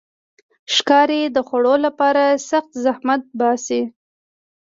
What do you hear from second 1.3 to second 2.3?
د خوړو لپاره